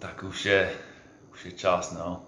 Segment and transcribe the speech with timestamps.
[0.00, 0.72] Tak už je,
[1.32, 2.24] už je čas, no.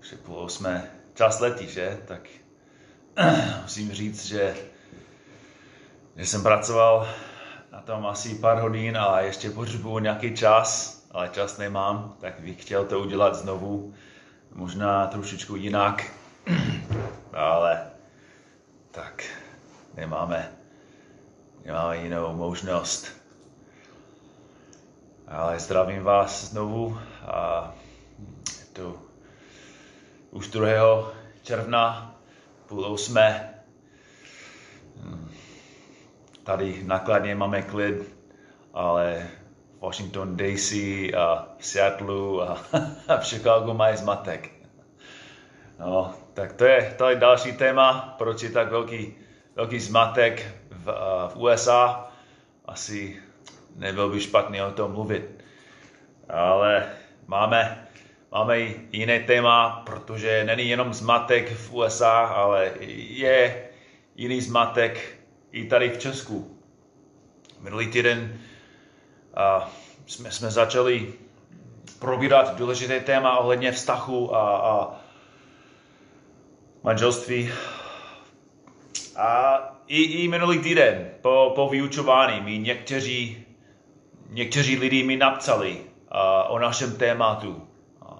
[0.00, 0.90] Už je půl osmé.
[1.14, 1.98] Čas letí, že?
[2.06, 2.28] Tak
[3.62, 4.56] musím říct, že,
[6.16, 7.08] že jsem pracoval
[7.72, 12.62] na tom asi pár hodin a ještě potřebuji nějaký čas, ale čas nemám, tak bych
[12.62, 13.94] chtěl to udělat znovu,
[14.54, 16.04] možná trošičku jinak,
[17.32, 17.90] ale
[18.90, 19.24] tak
[19.94, 20.52] nemáme,
[21.64, 23.25] nemáme jinou možnost.
[25.28, 27.70] Ale zdravím vás znovu a
[28.58, 28.94] je to
[30.30, 30.68] už 2.
[31.42, 32.14] června,
[32.66, 33.54] půl osmé.
[36.44, 38.16] Tady nakladně máme klid,
[38.74, 39.28] ale
[39.80, 40.72] Washington DC
[41.16, 42.58] a Seattle a,
[43.08, 44.50] a v Chicago mají zmatek.
[45.78, 49.14] No, tak to je, to je další téma, proč je tak velký,
[49.56, 50.84] velký zmatek v,
[51.28, 52.10] v USA.
[52.64, 53.25] Asi
[53.76, 55.44] nebyl by špatný o tom mluvit.
[56.28, 56.86] Ale
[57.26, 57.88] máme,
[58.32, 58.58] máme
[58.92, 63.68] jiné téma, protože není jenom zmatek v USA, ale je
[64.16, 65.18] jiný zmatek
[65.52, 66.58] i tady v Česku.
[67.60, 68.38] Minulý týden
[69.58, 69.64] uh,
[70.06, 71.12] jsme, jsme začali
[71.98, 75.00] probírat důležité téma ohledně vztahu a, a
[76.82, 77.52] manželství.
[79.16, 83.45] A i, i minulý týden po, po vyučování mi někteří
[84.30, 87.50] někteří lidi mi napsali uh, o našem tématu.
[88.02, 88.18] Uh,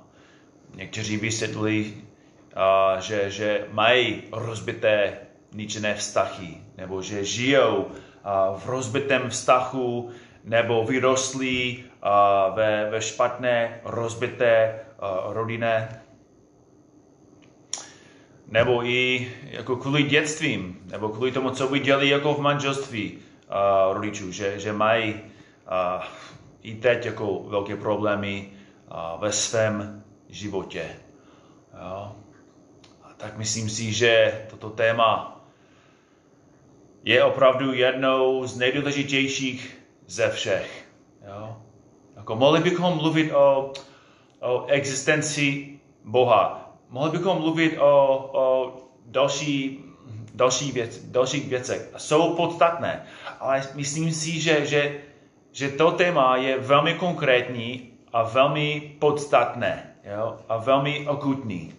[0.74, 5.12] někteří vysvětlili, uh, že, že mají rozbité
[5.52, 10.10] ničené vztahy, nebo že žijou uh, v rozbitém vztahu,
[10.44, 15.88] nebo vyrostli uh, ve, ve špatné, rozbité uh, rodině,
[18.48, 24.32] nebo i jako kvůli dětstvím, nebo kvůli tomu, co viděli jako v manželství uh, rodičů,
[24.32, 25.14] že, že mají
[26.62, 28.50] i teď jako velké problémy
[29.19, 30.97] ve svém životě.
[31.75, 32.17] Jo?
[33.03, 35.41] A tak myslím si, že toto téma
[37.05, 40.84] je opravdu jednou z nejdůležitějších ze všech.
[41.28, 41.56] Jo?
[42.16, 43.72] Jako mohli bychom mluvit o,
[44.41, 46.75] o existenci Boha.
[46.91, 48.76] Mohli bychom mluvit o, o
[49.06, 49.84] další,
[50.34, 51.91] další věc, dalších věcech.
[51.97, 53.06] Jsou podstatné,
[53.41, 55.00] ale myslím si, že, že
[55.56, 60.37] že to téma je velmi konkrétní a velmi podstatné jo?
[60.49, 61.75] a velmi akutní.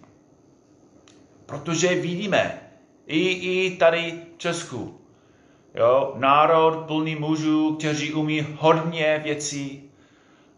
[1.46, 2.60] Protože vidíme,
[3.06, 5.00] i, i tady v Česku,
[5.74, 6.12] jo?
[6.16, 9.90] národ plný mužů, kteří umí hodně věcí,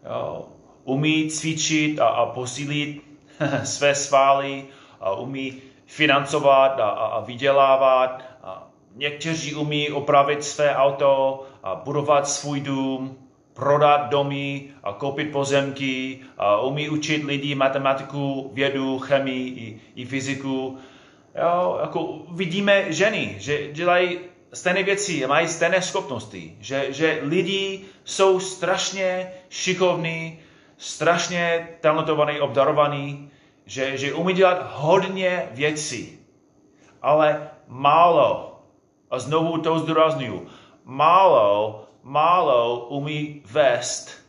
[0.05, 0.45] jo?
[0.83, 3.01] umí cvičit a, a posílit
[3.63, 4.65] své svaly,
[4.99, 8.23] a umí financovat a, a, a vydělávat.
[8.43, 11.43] A někteří umí opravit své auto,
[11.83, 13.17] budovat svůj dům,
[13.53, 20.77] prodat domy a koupit pozemky, a umí učit lidi matematiku, vědu, chemii i, i fyziku.
[21.41, 24.19] Jo, jako vidíme ženy, že dělají
[24.53, 30.39] stejné věci, mají stejné schopnosti, že, že lidi jsou strašně šikovní,
[30.77, 33.29] strašně talentovaní, obdarovaní,
[33.65, 36.19] že, že umí dělat hodně věcí,
[37.01, 38.47] ale málo,
[39.11, 40.47] a znovu to zdůraznuju,
[40.83, 44.21] málo, málo umí vést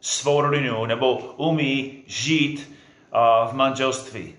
[0.00, 2.76] svou rodinu nebo umí žít
[3.50, 4.34] v manželství.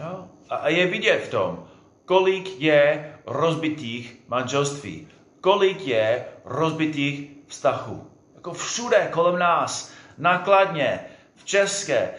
[0.00, 0.24] Jo?
[0.50, 1.64] A je vidět v tom,
[2.04, 5.08] kolik je rozbitých manželství,
[5.40, 8.10] kolik je rozbitých vztahů.
[8.34, 11.00] Jako všude kolem nás, nakladně,
[11.36, 12.10] v České,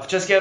[0.00, 0.40] v České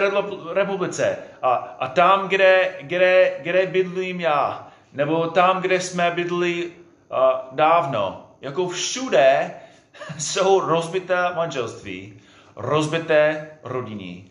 [0.53, 4.64] republice a, a tam, kde, kde, kde bydlím já,
[4.95, 7.17] nebo tam, kde jsme bydli uh,
[7.51, 8.31] dávno.
[8.41, 9.51] Jako všude
[10.17, 12.21] jsou rozbité manželství,
[12.55, 14.25] rozbité rodiny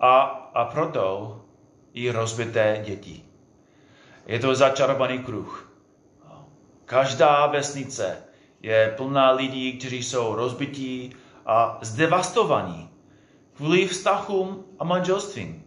[0.00, 0.20] a,
[0.54, 1.40] a proto
[1.94, 3.24] i rozbité děti.
[4.26, 5.72] Je to začarovaný kruh.
[6.84, 8.16] Každá vesnice
[8.62, 11.16] je plná lidí, kteří jsou rozbití
[11.46, 12.90] a zdevastovaní
[13.56, 15.63] kvůli vztahům a manželstvím.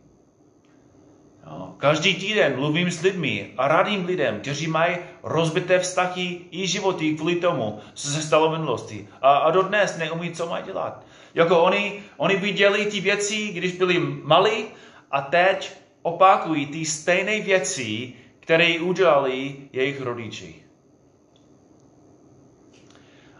[1.49, 7.15] No, každý týden mluvím s lidmi a radím lidem, kteří mají rozbité vztahy i životy
[7.15, 9.07] kvůli tomu, co se stalo v minulosti.
[9.21, 11.05] A, a dodnes neumí, co mají dělat.
[11.33, 14.65] Jako oni, oni viděli ty věci, když byli malí
[15.11, 15.71] a teď
[16.01, 20.55] opakují ty stejné věci, které udělali jejich rodiči.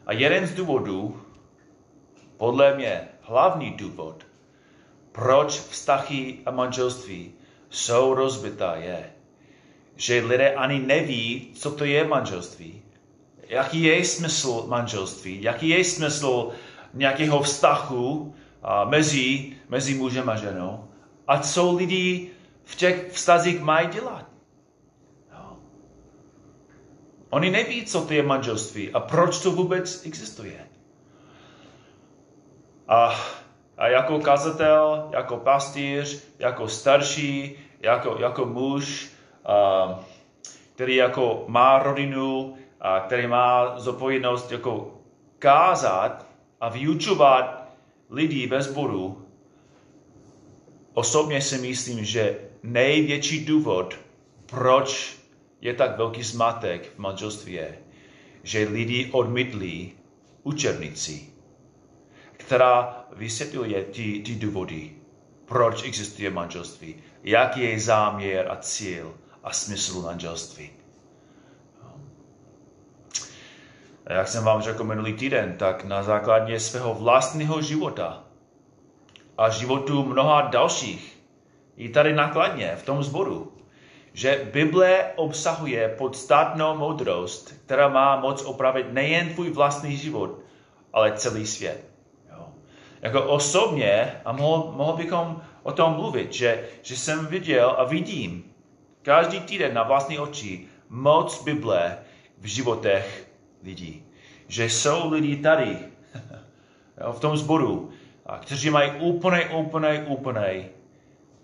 [0.05, 1.21] A jeden z důvodů,
[2.37, 4.25] podle mě hlavní důvod,
[5.11, 7.36] proč vztahy a manželství
[7.69, 9.09] jsou rozbitá, je,
[9.95, 12.81] že lidé ani neví, co to je manželství.
[13.49, 15.43] Jaký je smysl manželství?
[15.43, 16.51] Jaký je smysl
[16.93, 18.35] nějakého vztahu
[18.89, 20.87] mezi, mezi mužem a ženou.
[21.27, 22.29] A co lidi
[22.63, 24.25] v těch vztazích mají dělat?
[25.33, 25.57] No.
[27.29, 30.67] Oni neví, co to je manželství a proč to vůbec existuje.
[32.87, 33.15] A
[33.85, 39.11] jako kazatel, jako pastýř, jako starší, jako, jako muž,
[40.75, 45.01] který jako má rodinu, a který má zodpovědnost jako
[45.39, 46.25] kázat
[46.61, 47.73] a vyučovat
[48.09, 49.25] lidi ve sboru,
[50.93, 53.95] osobně si myslím, že největší důvod,
[54.45, 55.17] proč
[55.61, 57.77] je tak velký zmatek v manželství, je,
[58.43, 59.91] že lidi odmítli
[60.43, 61.36] učebnici,
[62.47, 64.91] která vysvětluje ty, ty důvody,
[65.45, 69.13] proč existuje manželství, jaký je záměr a cíl
[69.43, 70.69] a smysl manželství.
[74.05, 78.23] A jak jsem vám řekl minulý týden, tak na základě svého vlastního života
[79.37, 81.19] a životu mnoha dalších,
[81.77, 83.53] i tady nakladně v tom zboru,
[84.13, 90.39] že Bible obsahuje podstatnou moudrost, která má moc opravit nejen tvůj vlastní život,
[90.93, 91.96] ale celý svět.
[93.07, 98.43] Jako osobně, a mohl, mohl bychom o tom mluvit, že, že jsem viděl a vidím
[99.01, 101.97] každý týden na vlastní oči moc Bible
[102.37, 103.27] v životech
[103.63, 104.03] lidí.
[104.47, 105.77] Že jsou lidi tady,
[107.11, 107.89] v tom zboru,
[108.39, 110.69] kteří mají úplně, úplně, úplně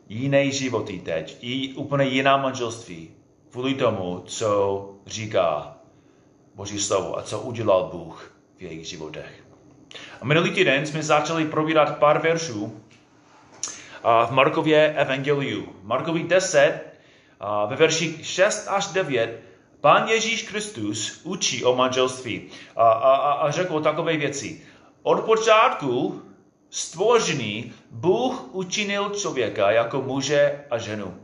[0.09, 3.09] jiné životy teď, i úplně jiná manželství,
[3.51, 5.77] kvůli tomu, co říká
[6.55, 9.42] Boží slovo a co udělal Bůh v jejich životech.
[10.23, 12.81] A minulý týden jsme začali probírat pár veršů
[14.27, 15.75] v Markově evangeliu.
[15.81, 16.81] Markovi 10,
[17.67, 19.39] ve verších 6 až 9,
[19.81, 24.61] Pán Ježíš Kristus učí o manželství a, a, a řekl takové věci.
[25.01, 26.21] Od počátku
[26.69, 31.17] stvořený Bůh učinil člověka jako muže a ženu.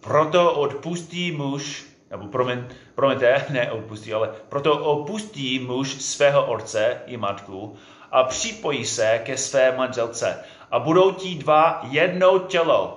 [0.00, 2.64] Proto odpustí muž, nebo promiň,
[2.94, 7.76] promiňte, ne odpustí, ale proto opustí muž svého otce i matku
[8.10, 12.96] a připojí se ke své manželce a budou ti dva jedno tělo.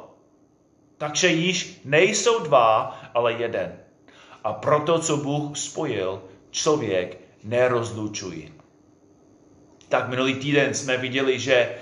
[0.98, 3.80] Takže již nejsou dva, ale jeden.
[4.44, 8.50] A proto, co Bůh spojil, člověk nerozlučuje.
[9.89, 11.75] Tak minulý týden jsme viděli, že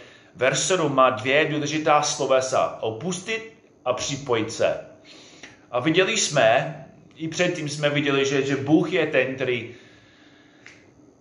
[0.53, 2.77] 7 má dvě důležitá slovesa.
[2.81, 3.53] Opustit
[3.85, 4.85] a připojit se.
[5.71, 6.80] A viděli jsme,
[7.15, 9.69] i předtím jsme viděli, že, že Bůh je ten, který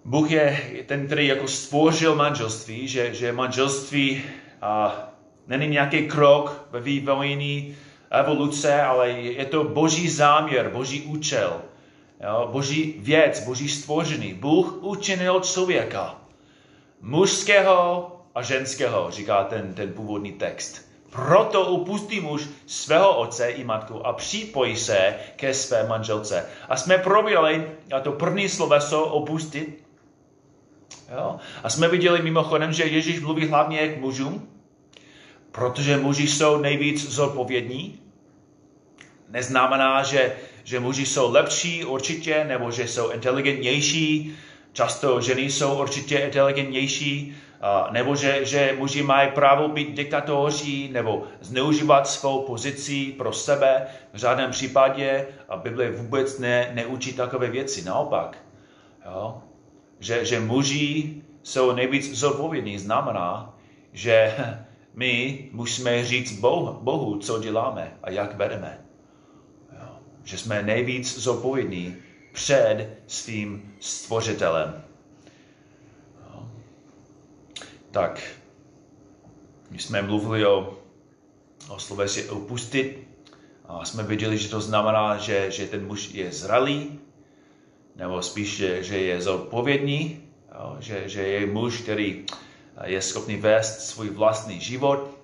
[0.05, 4.23] Bůh je ten, který jako stvořil manželství, že, že manželství
[4.63, 5.07] a,
[5.47, 7.77] není nějaký krok ve vývojní
[8.11, 11.63] evoluce, ale je to boží záměr, boží účel,
[12.25, 14.35] jo, boží věc, boží stvoření.
[14.35, 16.21] Bůh učinil člověka,
[17.01, 20.90] mužského a ženského, říká ten, ten původní text.
[21.11, 26.47] Proto upustí muž svého otce i matku a připojí se ke své manželce.
[26.69, 29.85] A jsme probírali a to první sloveso opustit.
[31.11, 31.37] Jo?
[31.63, 34.49] A jsme viděli mimochodem, že Ježíš mluví hlavně k mužům,
[35.53, 38.01] protože muži jsou nejvíc zodpovědní.
[39.29, 44.37] Neznamená, že, že muži jsou lepší určitě, nebo že jsou inteligentnější.
[44.73, 47.37] Často ženy jsou určitě inteligentnější,
[47.91, 53.87] nebo že, že muži mají právo být diktatoři nebo zneužívat svou pozici pro sebe.
[54.13, 57.85] V žádném případě Bible vůbec ne, neučí takové věci.
[57.85, 58.39] Naopak,
[59.07, 59.43] jo?
[60.01, 63.59] Že, že muži jsou nejvíc zodpovědní, znamená,
[63.93, 64.35] že
[64.95, 68.81] my musíme říct Bohu, Bohu, co děláme a jak vedeme.
[69.73, 69.89] Jo.
[70.25, 71.97] Že jsme nejvíc zodpovědní
[72.33, 74.85] před svým stvořitelem.
[77.91, 78.23] Tak,
[79.71, 80.79] my jsme mluvili o,
[81.69, 83.09] o slovesi opustit
[83.65, 87.01] a jsme viděli, že to znamená, že, že ten muž je zralý,
[87.97, 90.23] nebo spíš, že, že je zodpovědný,
[90.79, 92.27] že, že je muž, který
[92.85, 95.19] je schopný vést svůj vlastní život,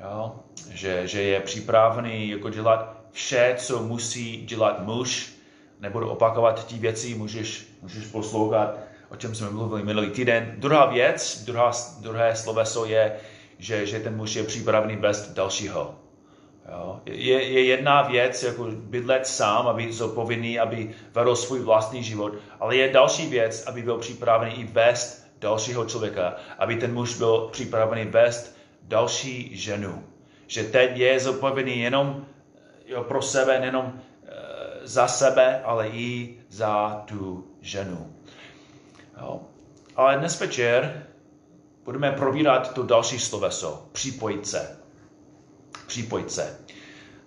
[0.00, 0.40] jo?
[0.70, 5.35] Že, že je připravený jako dělat vše, co musí dělat muž.
[5.80, 8.78] Nebudu opakovat ty věci, můžeš, můžeš poslouchat,
[9.08, 10.54] o čem jsme mluvili minulý týden.
[10.58, 13.16] Druhá věc, druhá, druhé sloveso je,
[13.58, 15.94] že, že ten muž je připravený vést dalšího.
[16.72, 17.00] Jo?
[17.06, 22.76] Je, je jedna věc, jako bydlet sám, aby zodpovědný, aby vedl svůj vlastní život, ale
[22.76, 28.04] je další věc, aby byl připravený i vést dalšího člověka, aby ten muž byl připravený
[28.04, 30.04] vést další ženu.
[30.46, 32.26] Že teď je zodpovědný jenom
[32.86, 33.92] jo, pro sebe, nejenom uh,
[34.86, 38.14] za sebe, ale i za tu ženu.
[39.20, 39.40] Jo.
[39.96, 41.06] Ale dnes večer
[41.84, 44.78] budeme probírat to další sloveso, připojit se.
[45.86, 46.58] Připojit se.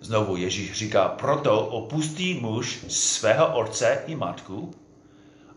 [0.00, 4.74] Znovu Ježíš říká, proto opustí muž svého otce i matku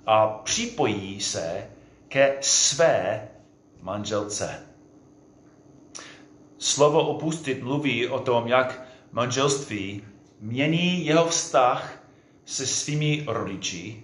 [0.05, 1.67] a připojí se
[2.07, 3.27] ke své
[3.81, 4.59] manželce.
[6.57, 8.81] Slovo opustit mluví o tom, jak
[9.11, 10.03] manželství
[10.43, 12.03] mění jeho vztah
[12.45, 14.03] se svými rodiči,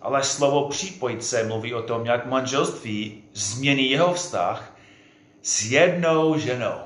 [0.00, 4.76] ale slovo připojit se mluví o tom, jak manželství změní jeho vztah
[5.42, 6.78] s jednou ženou.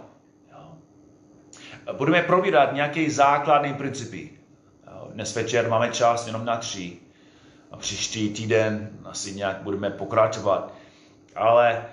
[1.92, 4.30] Budeme probírat nějaké základní principy.
[5.12, 6.96] Dnes večer máme čas jenom na tři.
[7.70, 10.74] A příští týden asi nějak budeme pokračovat.
[11.34, 11.84] Ale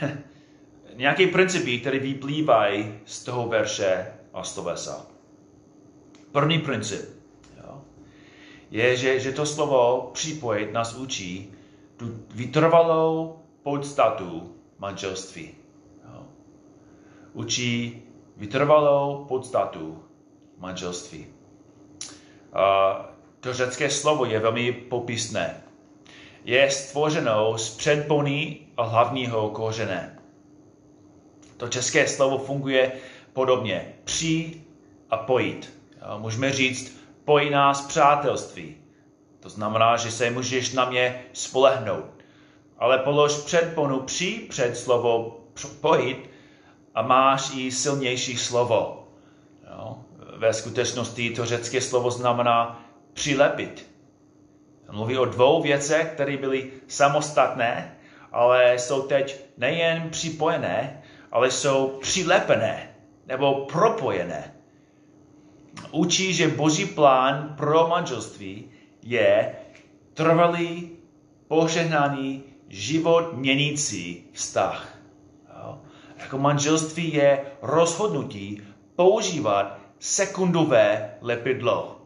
[0.00, 0.08] uh,
[0.94, 5.06] nějaké principy, které vyplývají z toho verše a slovesa.
[6.32, 7.08] První princip
[7.56, 7.82] jo,
[8.70, 11.54] je, že, že to slovo připojit nás učí
[11.96, 15.50] tu vytrvalou podstatu manželství.
[16.04, 16.22] Jo.
[17.32, 18.02] Učí
[18.36, 20.02] vytrvalou podstatu
[20.58, 21.26] manželství.
[22.52, 25.62] A to řecké slovo je velmi popisné.
[26.44, 30.18] Je stvořeno z předpony a hlavního kořené.
[31.56, 32.92] To české slovo funguje
[33.32, 33.94] podobně.
[34.04, 34.62] Při
[35.10, 35.77] a pojít.
[36.18, 38.76] Můžeme říct, pojí nás přátelství.
[39.40, 42.04] To znamená, že se můžeš na mě spolehnout.
[42.78, 45.40] Ale polož předponu při před slovo
[45.80, 46.30] pojít
[46.94, 49.08] a máš i silnější slovo.
[49.70, 49.98] Jo?
[50.36, 53.90] Ve skutečnosti to řecké slovo znamená přilepit.
[54.90, 57.98] Mluví o dvou věcech, které byly samostatné,
[58.32, 61.02] ale jsou teď nejen připojené,
[61.32, 62.94] ale jsou přilepené
[63.26, 64.57] nebo propojené.
[65.90, 68.70] Učí, že boží plán pro manželství
[69.02, 69.56] je
[70.14, 70.90] trvalý,
[71.48, 74.98] požehnaný, život měnící vztah.
[75.56, 75.78] Jo?
[76.18, 78.62] Jako manželství je rozhodnutí
[78.96, 82.00] používat sekundové lepidlo.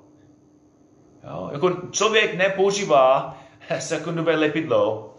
[1.25, 1.49] Jo?
[1.53, 3.39] Jako člověk nepoužívá
[3.79, 5.15] sekundové lepidlo,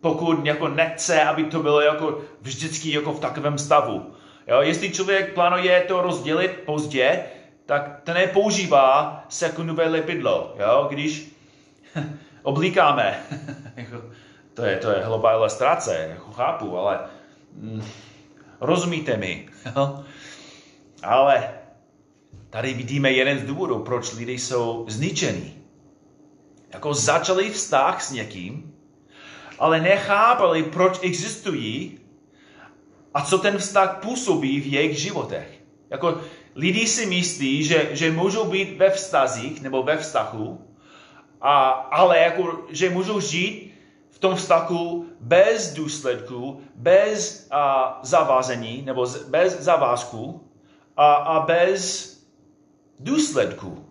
[0.00, 4.12] pokud jako nechce, aby to bylo jako vždycky jako v takovém stavu.
[4.46, 7.22] Jo, jestli člověk plánuje to rozdělit pozdě,
[7.68, 10.54] tak to nepoužívá sekundové lepidlo.
[10.58, 11.32] Jo, když
[12.42, 13.22] oblíkáme,
[13.76, 14.02] jako,
[14.54, 16.98] to je, to je hlubá ilustrace, jako chápu, ale
[17.52, 17.82] mm,
[18.60, 19.48] rozumíte mi.
[19.76, 20.04] Jo?
[21.02, 21.54] Ale
[22.50, 25.64] tady vidíme jeden z důvodů, proč lidé jsou zničení.
[26.72, 28.74] Jako začali vztah s někým,
[29.58, 31.98] ale nechápali, proč existují
[33.14, 35.58] a co ten vztah působí v jejich životech.
[35.90, 36.20] Jako
[36.54, 40.64] lidi si myslí, že, že můžou být ve vztazích nebo ve vztahu,
[41.40, 43.74] a, ale jako, že můžou žít
[44.10, 50.48] v tom vztahu bez důsledků, bez a, zavázení nebo z, bez zavázku
[50.96, 52.14] a, a bez
[53.00, 53.84] důsledků.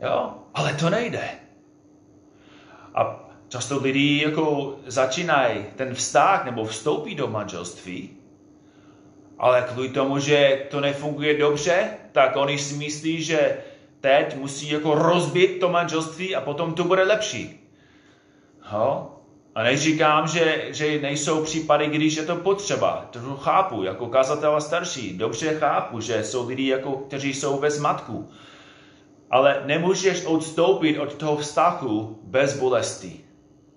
[0.00, 0.34] Jo?
[0.54, 1.30] Ale to nejde.
[2.94, 8.10] A Často lidi jako začínají ten vztah nebo vstoupí do manželství,
[9.40, 13.56] ale kvůli tomu, že to nefunguje dobře, tak oni si myslí, že
[14.00, 17.60] teď musí jako rozbít to manželství a potom to bude lepší.
[18.62, 19.16] Ho?
[19.54, 23.08] A neříkám, že, že nejsou případy, když je to potřeba.
[23.10, 25.18] To chápu, jako kazatel a starší.
[25.18, 28.28] Dobře chápu, že jsou lidi, jako, kteří jsou ve zmatku.
[29.30, 33.29] Ale nemůžeš odstoupit od toho vztahu bez bolesti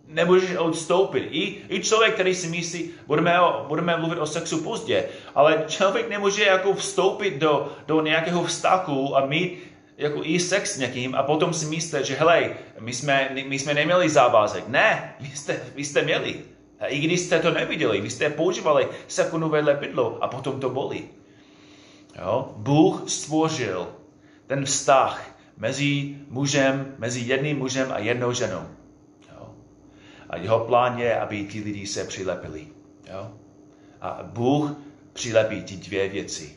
[0.08, 1.28] nemůžeš odstoupit.
[1.32, 5.06] I, I člověk, který si myslí, budeme, budeme mluvit o sexu pozdě,
[5.36, 9.60] ale člověk nemůže jako vstoupit do, do nějakého vztahu a mít
[9.98, 13.74] jako i sex s někým a potom si myslí, že hele, my jsme, my jsme
[13.74, 14.68] neměli závazek.
[14.68, 16.36] Ne, vy jste, vy jste měli.
[16.80, 21.10] A i když jste to neviděli, vy jste používali sekundové lepidlo a potom to bolí.
[22.22, 22.54] Jo?
[22.58, 23.88] Bůh stvořil
[24.48, 28.64] ten vztah mezi mužem, mezi jedným mužem a jednou ženou.
[30.34, 32.68] A jeho plán je, aby ti lidi se přilepili.
[33.12, 33.32] Jo?
[34.02, 34.72] A Bůh
[35.14, 36.56] přilepí ty dvě věci.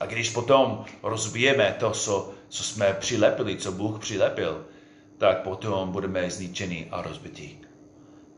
[0.00, 4.66] A když potom rozbijeme to, co, co jsme přilepili, co Bůh přilepil,
[5.18, 7.58] tak potom budeme zničeni a rozbití.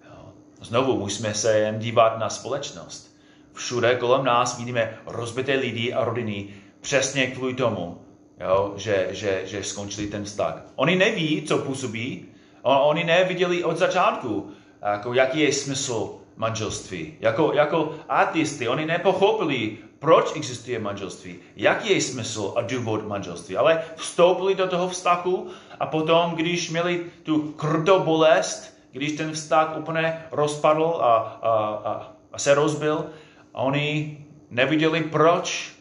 [0.05, 0.33] Jo?
[0.61, 3.17] Znovu musíme se jen dívat na společnost.
[3.53, 6.49] Všude kolem nás vidíme rozbité lidi a rodiny
[6.81, 8.01] přesně kvůli tomu,
[8.41, 8.75] jo?
[8.77, 10.63] Že, že, že skončili ten vztah.
[10.77, 12.27] Oni neví, co působí,
[12.67, 14.51] Oni neviděli od začátku,
[14.83, 17.17] jako jaký je smysl manželství.
[17.21, 23.57] Jako, jako ateisty, oni nepochopili, proč existuje manželství, jaký je smysl a důvod manželství.
[23.57, 25.49] Ale vstoupili do toho vztahu
[25.81, 31.51] a potom, když měli tu krdo bolest, když ten vztah úplně rozpadl a, a,
[31.85, 33.07] a, a se rozbil,
[33.53, 34.19] oni
[34.51, 35.73] neviděli proč,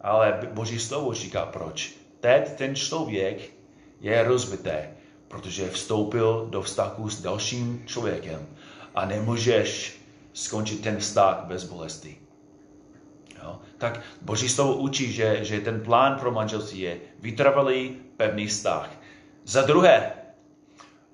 [0.00, 1.92] ale Boží slovo říká proč.
[2.20, 3.50] Teď ten člověk
[4.00, 4.90] je rozbité,
[5.32, 8.46] protože vstoupil do vztahu s dalším člověkem
[8.94, 10.00] a nemůžeš
[10.32, 12.18] skončit ten vztah bez bolesti.
[13.42, 13.60] Jo?
[13.78, 18.90] Tak Boží slovo učí, že, že ten plán pro manželství je vytrvalý, pevný vztah.
[19.44, 20.12] Za druhé,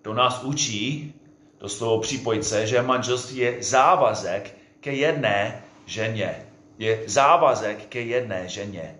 [0.03, 1.15] to nás učí,
[1.59, 6.47] to slovo připojit se, že manželství je závazek ke jedné ženě.
[6.79, 8.98] Je závazek ke jedné ženě.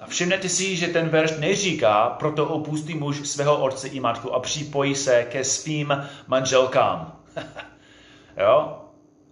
[0.00, 4.40] A všimnete si, že ten verš neříká, proto opustí muž svého otce i matku a
[4.40, 7.20] připojí se ke svým manželkám.
[8.36, 8.78] jo?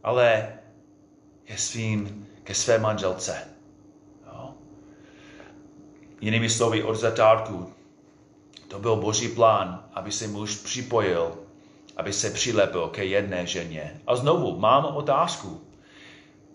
[0.02, 0.54] Ale
[1.44, 3.48] ke svým, ke své manželce.
[4.26, 4.54] Jo?
[6.20, 7.72] Jinými slovy, od začátku
[8.68, 11.38] to byl boží plán, aby se muž připojil,
[11.96, 14.00] aby se přilepil ke jedné ženě.
[14.06, 15.67] A znovu, mám otázku.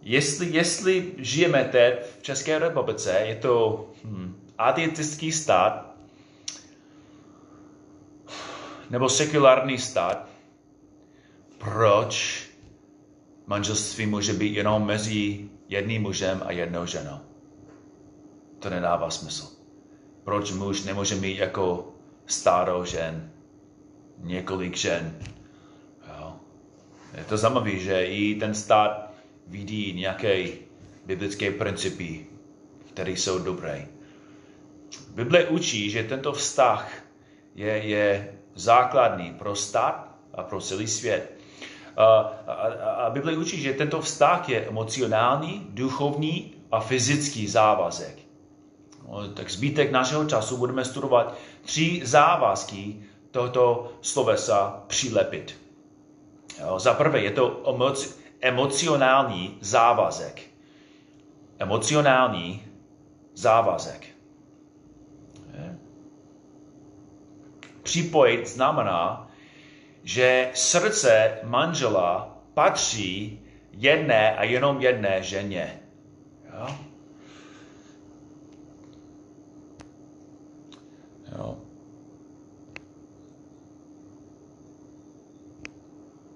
[0.03, 5.95] Jestli, jestli žijeme teď v České republice, je to hm, ateistický stát,
[8.89, 10.29] nebo sekulární stát,
[11.57, 12.43] proč
[13.48, 17.19] manželství může být jenom mezi jedným mužem a jednou ženou?
[18.60, 19.48] To nedává smysl.
[20.24, 21.93] Proč muž nemůže mít jako
[22.25, 23.31] starou žen,
[24.17, 25.19] několik žen?
[26.07, 26.36] Jo.
[27.17, 29.12] Je to zajímavé, že i ten stát
[29.47, 30.47] vidí nějaké
[31.05, 32.25] biblické principy,
[32.89, 33.88] které jsou dobré.
[35.15, 36.91] Bible učí, že tento vztah
[37.55, 41.38] je, je základný pro stát a pro celý svět.
[41.97, 42.05] A,
[42.47, 42.53] a,
[42.91, 48.19] a Bible učí, že tento vztah je emocionální, duchovní a fyzický závazek.
[49.07, 52.95] No, tak zbytek našeho času budeme studovat tři závazky
[53.31, 55.57] tohoto slovesa přilepit.
[56.59, 58.09] Jo, za prvé je to emoci,
[58.43, 60.41] emocionální závazek.
[61.60, 62.63] Emocionální
[63.36, 64.08] závazek.
[67.84, 69.32] Připojit znamená,
[70.03, 75.79] že srdce manžela patří jedné a jenom jedné ženě.
[76.53, 76.67] Jo?
[81.38, 81.58] Jo.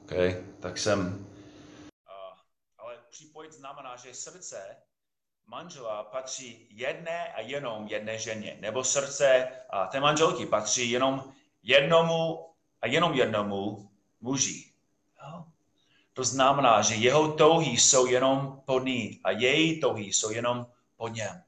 [0.04, 0.13] OK,
[0.60, 1.27] tak jsem
[3.98, 4.78] že srdce
[5.48, 8.58] manžela patří jedné a jenom jedné ženě.
[8.60, 11.34] Nebo srdce a té manželky patří jenom
[11.64, 12.50] jednomu
[12.82, 13.90] a jenom jednomu
[14.22, 14.72] muži.
[15.24, 15.46] Jo?
[16.14, 21.08] To znamená, že jeho touhy jsou jenom po ní a její touhy jsou jenom po
[21.08, 21.44] něm.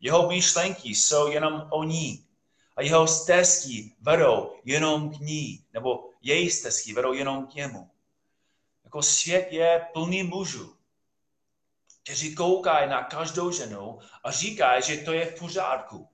[0.00, 2.26] Jeho myšlenky jsou jenom o ní.
[2.76, 5.64] A jeho stezky vedou jenom k ní.
[5.72, 7.90] Nebo její stezky vedou jenom k němu.
[8.84, 10.73] Jako svět je plný mužů
[12.04, 16.08] kteří koukají na každou ženu a říkají, že to je v pořádku.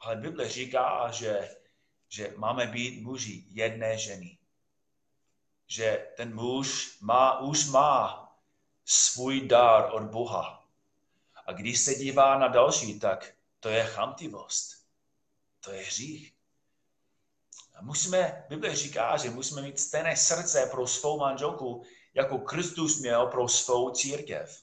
[0.00, 1.56] Ale Bible říká, že,
[2.08, 4.38] že máme být muži jedné ženy.
[5.66, 8.28] Že ten muž má, už má
[8.84, 10.68] svůj dar od Boha.
[11.46, 14.86] A když se dívá na další, tak to je chamtivost.
[15.60, 16.34] To je hřích.
[17.74, 23.26] A musíme, Bible říká, že musíme mít stejné srdce pro svou manželku, jako Kristus měl
[23.26, 24.60] pro svou církev.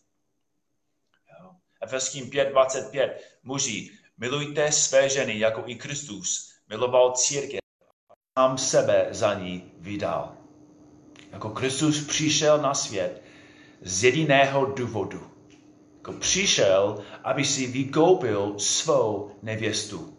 [1.81, 3.09] Efeským 5.25.
[3.43, 7.59] Muži, milujte své ženy, jako i Kristus miloval církev
[8.09, 10.37] a sám sebe za ní vydal.
[11.31, 13.21] Jako Kristus přišel na svět
[13.81, 15.31] z jediného důvodu.
[15.95, 20.17] Jako přišel, aby si vykoupil svou nevěstu.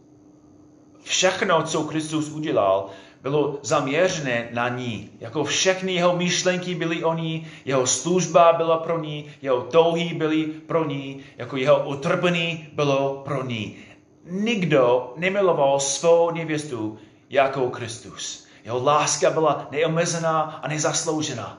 [1.03, 2.91] Všechno, co Kristus udělal,
[3.23, 5.11] bylo zaměřené na ní.
[5.21, 10.45] Jako všechny jeho myšlenky byly o ní, jeho služba byla pro ní, jeho touhy byly
[10.45, 13.77] pro ní, jako jeho utrpení bylo pro ní.
[14.25, 16.99] Nikdo nemiloval svou nevěstu
[17.31, 18.47] jako Kristus.
[18.65, 21.59] Jeho láska byla neomezená a nezasloužená.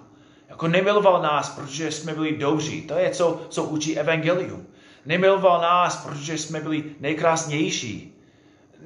[0.49, 2.81] Jako nemiloval nás, protože jsme byli dobří.
[2.81, 4.67] To je, co, co učí Evangelium.
[5.05, 8.13] Nemiloval nás, protože jsme byli nejkrásnější.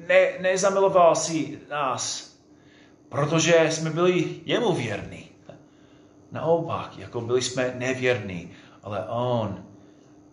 [0.08, 2.27] Ne, nezamiloval si nás,
[3.08, 5.28] protože jsme byli jemu věrní.
[6.32, 8.50] Naopak, jako byli jsme nevěrní,
[8.82, 9.64] ale on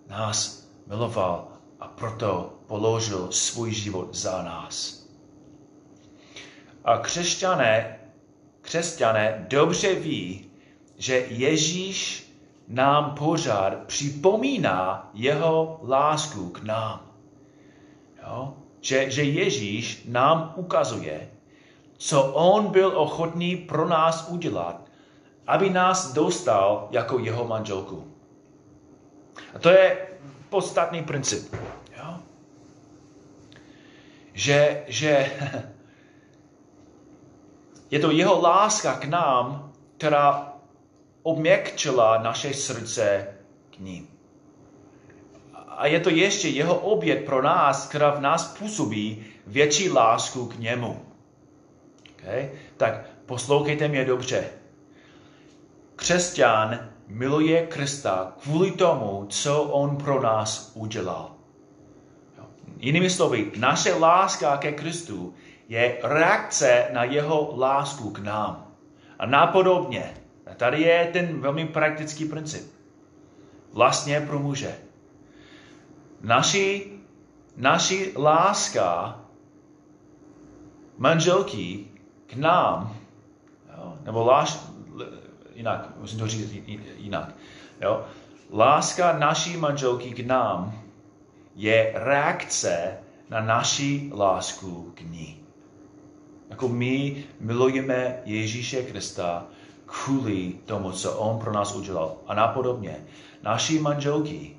[0.07, 1.47] nás miloval
[1.79, 5.05] a proto položil svůj život za nás.
[6.83, 7.99] A křesťané,
[8.61, 10.51] křesťané dobře ví,
[10.97, 12.25] že Ježíš
[12.67, 17.11] nám pořád připomíná jeho lásku k nám.
[18.23, 18.53] Jo?
[18.81, 21.29] Že, že Ježíš nám ukazuje,
[21.97, 24.81] co on byl ochotný pro nás udělat,
[25.47, 28.11] aby nás dostal jako jeho manželku.
[29.55, 30.07] A to je
[30.49, 31.55] podstatný princip.
[31.97, 32.19] Jo?
[34.33, 35.31] Že, že
[37.91, 40.53] je to jeho láska k nám, která
[41.23, 43.27] obměkčila naše srdce
[43.69, 44.07] k ním.
[45.67, 50.59] A je to ještě jeho oběd pro nás, která v nás působí větší lásku k
[50.59, 51.14] němu.
[52.25, 52.49] Okay?
[52.77, 54.43] Tak poslouchejte mě dobře.
[55.95, 61.35] Křesťan miluje Krista kvůli tomu, co on pro nás udělal.
[62.77, 65.33] Jinými slovy, naše láska ke Kristu
[65.69, 68.71] je reakce na jeho lásku k nám.
[69.19, 70.13] A napodobně.
[70.57, 72.71] Tady je ten velmi praktický princip.
[73.73, 74.75] Vlastně pro muže.
[76.21, 76.91] Naši,
[77.57, 79.19] naši láska
[80.97, 81.85] manželky
[82.27, 82.95] k nám,
[83.77, 84.59] jo, nebo láš,
[85.55, 86.51] jinak, musím to říct
[86.97, 87.35] jinak.
[87.81, 88.05] Jo?
[88.53, 90.81] Láska naší manželky k nám
[91.55, 92.97] je reakce
[93.29, 95.39] na naši lásku k ní.
[96.49, 99.45] Jako my milujeme Ježíše Krista
[99.85, 102.15] kvůli tomu, co On pro nás udělal.
[102.27, 103.05] A napodobně.
[103.43, 104.57] Naši manželky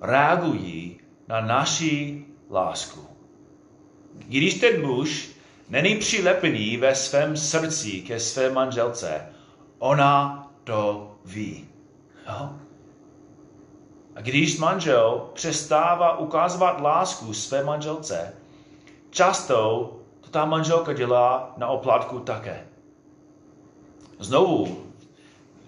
[0.00, 3.00] reagují na naši lásku.
[4.14, 5.33] Když ten muž
[5.68, 9.28] není přilepený ve svém srdci ke své manželce,
[9.78, 11.68] ona to ví.
[12.28, 12.50] Jo?
[14.14, 18.34] A když manžel přestává ukazovat lásku své manželce,
[19.10, 22.66] často to ta manželka dělá na oplatku také.
[24.18, 24.84] Znovu,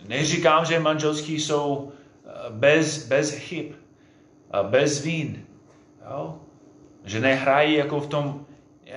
[0.08, 3.72] neříkám, že manželský jsou eh, bez, bez chyb,
[4.62, 5.46] bez vín.
[6.10, 6.40] Jo?
[7.04, 8.45] Že nehrají jako v tom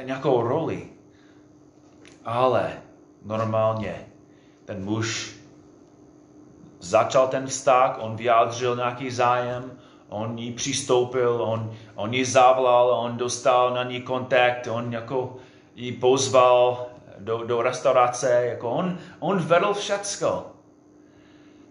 [0.04, 0.88] nějakou roli.
[2.26, 2.74] Ale
[3.26, 4.06] normálně
[4.66, 5.36] ten muž
[6.80, 13.18] začal ten vztah, on vyjádřil nějaký zájem, on jí přistoupil, on, on ji zavolal, on
[13.18, 15.36] dostal na ní kontakt, on jako
[15.76, 16.86] ji pozval
[17.20, 20.46] do, do restaurace, jako on, on vedl všecko.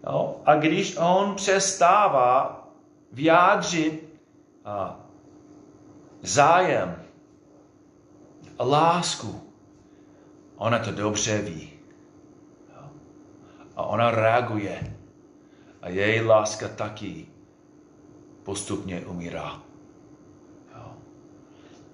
[0.06, 2.64] No, a když on přestává
[3.12, 4.14] vyjádřit
[4.64, 5.00] a,
[6.22, 7.07] zájem
[8.58, 9.40] a lásku,
[10.56, 11.72] ona to dobře ví.
[13.76, 14.96] A ona reaguje.
[15.82, 17.26] A její láska taky
[18.42, 19.62] postupně umírá.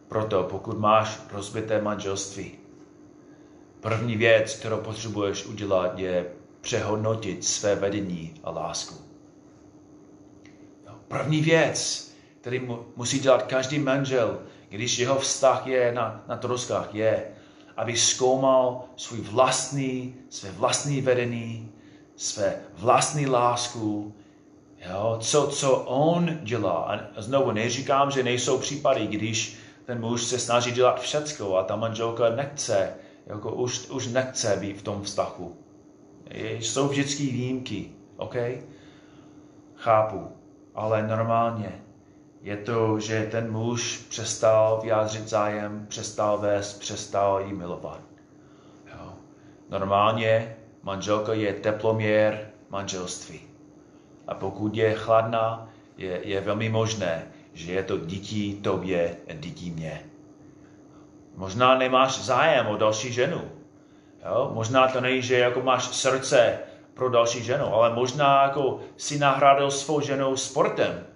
[0.08, 2.52] Proto pokud máš rozbité manželství,
[3.80, 8.94] první věc, kterou potřebuješ udělat, je přehodnotit své vedení a lásku.
[11.08, 14.38] První věc, který musí dělat každý manžel,
[14.74, 17.24] když jeho vztah je na, na troskách, je,
[17.76, 21.72] aby zkoumal svůj vlastní, své vlastní vedení,
[22.16, 24.14] své vlastní lásku,
[24.90, 27.00] jo, co, co on dělá.
[27.16, 29.56] A znovu neříkám, že nejsou případy, když
[29.86, 32.94] ten muž se snaží dělat všecko a ta manželka nechce,
[33.26, 35.56] jako už, už nechce být v tom vztahu.
[36.34, 38.34] Jsou vždycky výjimky, OK?
[39.74, 40.28] Chápu,
[40.74, 41.83] ale normálně
[42.44, 48.00] je to, že ten muž přestal vyjádřit zájem, přestal vést, přestal jí milovat.
[48.86, 49.12] Jo.
[49.70, 53.40] Normálně manželka je teploměr manželství.
[54.28, 60.02] A pokud je chladná, je, je velmi možné, že je to dítí tobě dítí mě.
[61.36, 63.50] Možná nemáš zájem o další ženu.
[64.24, 64.50] Jo?
[64.54, 66.58] Možná to není, že jako máš srdce
[66.94, 71.13] pro další ženu, ale možná jako si nahradil svou ženou sportem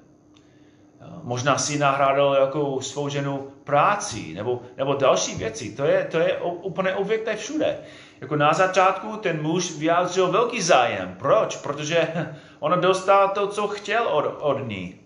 [1.23, 5.77] možná si nahrádal jako svou ženu práci nebo, nebo další věci.
[5.77, 7.79] To je, to je úplně obvykle všude.
[8.21, 11.17] Jako na začátku ten muž vyjádřil velký zájem.
[11.19, 11.57] Proč?
[11.57, 12.09] Protože
[12.61, 15.01] ona dostal to, co chtěl od, od ní.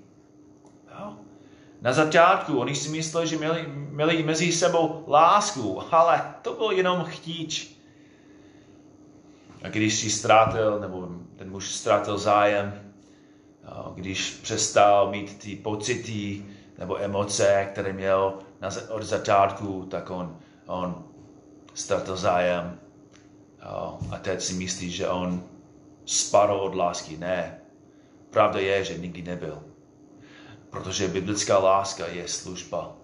[0.98, 1.12] Jo?
[1.80, 7.04] Na začátku oni si mysleli, že měli, měli mezi sebou lásku, ale to byl jenom
[7.04, 7.76] chtíč.
[9.64, 12.81] A když si ztrátil, nebo ten muž ztrátil zájem,
[13.94, 16.44] když přestal mít ty pocity
[16.78, 21.04] nebo emoce, které měl na, od začátku, tak on, on
[21.74, 22.78] ztratil zájem.
[24.10, 25.44] A teď si myslí, že on
[26.06, 27.16] spadl od lásky.
[27.16, 27.58] Ne.
[28.30, 29.62] Pravda je, že nikdy nebyl.
[30.70, 32.96] Protože biblická láska je služba.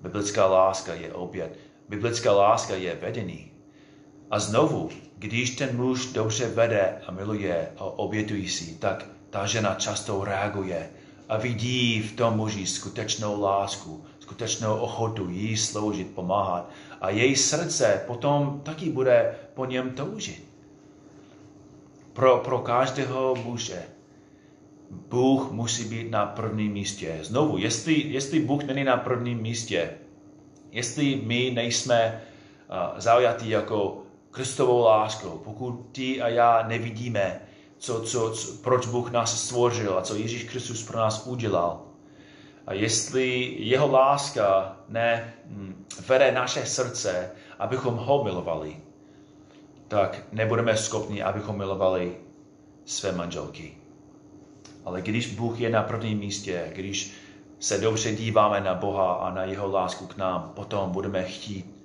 [0.00, 1.58] Biblická láska je oběd.
[1.88, 3.52] Biblická láska je vedení.
[4.30, 9.74] A znovu, když ten muž dobře vede a miluje a obětují si, tak ta žena
[9.74, 10.90] často reaguje
[11.28, 16.70] a vidí v tom muži skutečnou lásku, skutečnou ochotu jí sloužit, pomáhat.
[17.00, 20.44] A její srdce potom taky bude po něm toužit.
[22.12, 23.82] Pro, pro každého muže
[24.90, 27.18] Bůh musí být na prvním místě.
[27.22, 29.90] Znovu, jestli, jestli Bůh není na prvním místě,
[30.70, 32.22] jestli my nejsme
[32.70, 37.40] uh, zaujatí jako Kristovou láskou, pokud ty a já nevidíme,
[37.80, 41.82] co, co, co, proč Bůh nás stvořil a co Ježíš Kristus pro nás udělal,
[42.66, 48.76] a jestli jeho láska ne hm, vede naše srdce, abychom ho milovali,
[49.88, 52.16] tak nebudeme schopni, abychom milovali
[52.84, 53.74] své manželky.
[54.84, 57.12] Ale když Bůh je na prvním místě, když
[57.58, 61.84] se dobře díváme na Boha a na jeho lásku k nám, potom budeme chtít,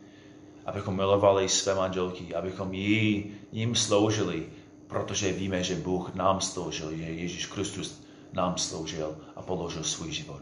[0.65, 4.45] abychom milovali své manželky, abychom jí, jim sloužili,
[4.87, 8.01] protože víme, že Bůh nám sloužil, že Ježíš Kristus
[8.33, 10.41] nám sloužil a položil svůj život.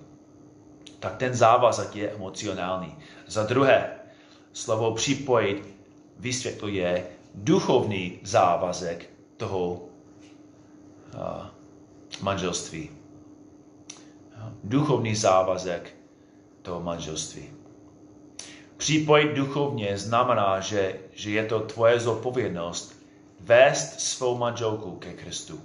[1.00, 2.96] Tak ten závazek je emocionální.
[3.28, 4.00] Za druhé,
[4.54, 5.76] slovo připojit
[6.20, 9.86] vysvětluje duchovní závazek toho
[12.22, 12.90] manželství.
[14.64, 15.96] Duchovní závazek
[16.62, 17.50] toho manželství.
[18.78, 23.03] Připojit duchovně znamená, že, že je to tvoje zodpovědnost
[23.44, 25.62] vést svou manželku ke Kristu.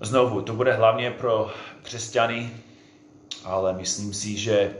[0.00, 1.50] Znovu, to bude hlavně pro
[1.82, 2.50] křesťany,
[3.44, 4.76] ale myslím si, že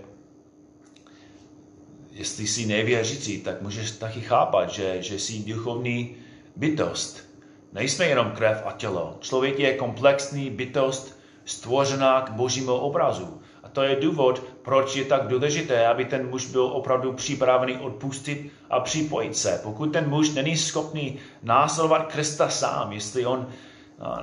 [2.10, 6.16] jestli jsi nevěřící, tak můžeš taky chápat, že, že jsi duchovní
[6.56, 7.24] bytost.
[7.72, 9.16] Nejsme jenom krev a tělo.
[9.20, 13.40] Člověk je komplexní bytost stvořená k božímu obrazu.
[13.62, 18.52] A to je důvod, proč je tak důležité, aby ten muž byl opravdu připravený odpustit
[18.70, 19.60] a připojit se.
[19.62, 23.48] Pokud ten muž není schopný následovat Krista sám, jestli on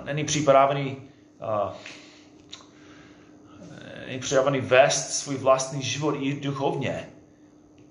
[0.03, 0.97] není připravený
[4.08, 7.10] není připravený vést svůj vlastní život i duchovně,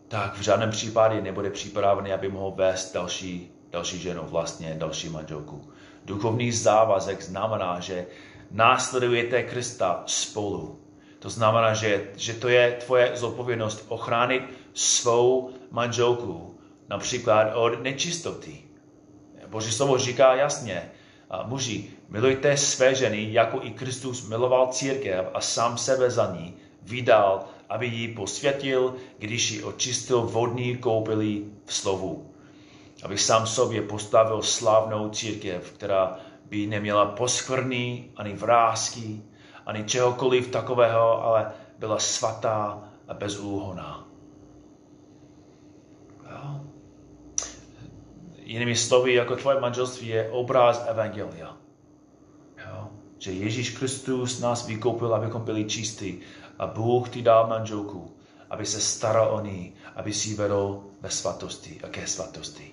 [0.09, 5.71] tak v žádném případě nebude připravený, aby mohl vést další, další ženu, vlastně další manželku.
[6.05, 8.07] Duchovní závazek znamená, že
[8.51, 10.84] následujete Krista spolu.
[11.25, 14.43] To znamená, že, že to je tvoje zodpovědnost ochránit
[14.75, 16.59] svou manželku,
[16.89, 18.63] například od nečistoty.
[19.47, 20.91] Boží slovo říká jasně,
[21.45, 27.45] muži, milujte své ženy, jako i Kristus miloval církev a sám sebe za ní vydal,
[27.69, 32.35] aby ji posvětil, když ji očistil vodní koupelí v slovu.
[33.03, 39.23] Aby sám sobě postavil slavnou církev, která by neměla poskvrný ani vrázky,
[39.67, 44.05] ani čehokoliv takového, ale byla svatá a bezúhoná.
[48.45, 51.57] Jinými slovy, jako tvoje manželství je obraz Evangelia.
[52.67, 52.89] Jo?
[53.19, 56.21] Že Ježíš Kristus nás vykoupil, abychom byli čistí.
[56.59, 58.17] A Bůh ti dal manželku,
[58.51, 62.71] aby se staral o ní, aby si vedl ve svatosti a ke svatosti.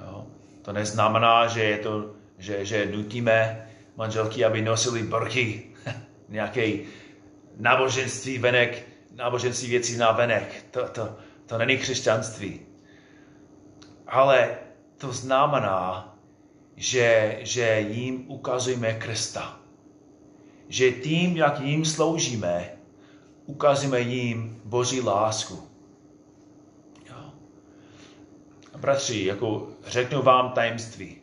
[0.00, 0.26] Jo?
[0.62, 3.67] To neznamená, že, je to, že, že nutíme
[3.98, 5.74] manželky, aby nosili brky,
[6.28, 6.78] nějaké
[7.56, 10.64] náboženství venek, náboženství věcí na venek.
[10.70, 12.60] To, to, to není křesťanství.
[14.06, 14.48] Ale
[14.98, 16.14] to znamená,
[16.76, 19.60] že, že jim ukazujeme Krista.
[20.68, 22.70] Že tím, jak jim sloužíme,
[23.46, 25.68] ukazujeme jim Boží lásku.
[27.10, 27.32] Jo.
[28.76, 31.17] Bratři, jako řeknu vám tajemství.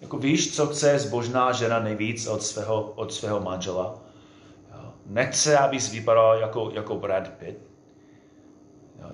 [0.00, 3.98] Jako víš, co chce zbožná žena nejvíc od svého, od svého manžela?
[5.06, 7.58] Nechce, abys vypadal jako, jako Brad Pitt.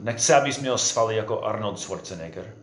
[0.00, 2.54] Nechce, abys měl svaly jako Arnold Schwarzenegger.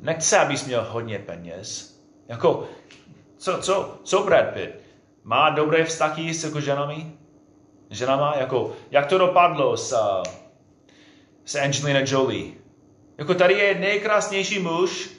[0.00, 1.98] Nechce, abys měl hodně peněz.
[2.28, 2.68] Jako,
[3.36, 4.80] co, co, co Brad Pitt?
[5.24, 7.12] Má dobré vztahy s jako ženami?
[7.90, 8.36] Ženama?
[8.36, 9.96] Jako, jak to dopadlo s,
[11.44, 12.52] s Angelina Jolie?
[13.18, 15.10] Jako tady je nejkrásnější muž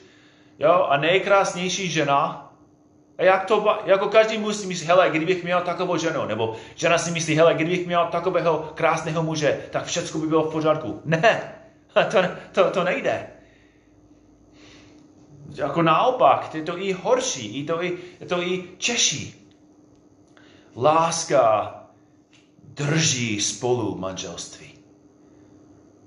[0.58, 2.42] jo, a nejkrásnější žena.
[3.18, 6.98] A jak to, jako každý muž si myslí, hele, kdybych měl takovou ženu, nebo žena
[6.98, 11.00] si myslí, hele, kdybych měl takového krásného muže, tak všechno by bylo v pořádku.
[11.04, 11.54] Ne,
[12.10, 12.18] to,
[12.52, 13.26] to, to nejde.
[15.54, 19.52] Jako naopak, je to i horší, je to i, je to i češí.
[20.76, 21.74] Láska
[22.62, 24.74] drží spolu manželství.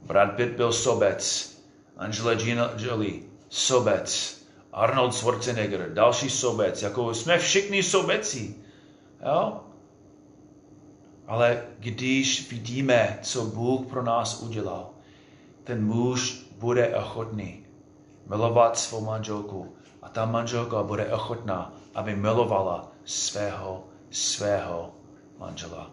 [0.01, 1.49] Brad Pitt byl sobec,
[1.97, 2.31] Angela
[2.77, 4.38] Jolie sobec,
[4.73, 8.55] Arnold Schwarzenegger, další sobec, jako jsme všichni sobeci.
[9.25, 9.59] Jo?
[11.27, 14.89] Ale když vidíme, co Bůh pro nás udělal,
[15.63, 17.65] ten muž bude ochotný
[18.29, 24.95] milovat svou manželku a ta manželka bude ochotná, aby milovala svého, svého
[25.39, 25.91] manžela.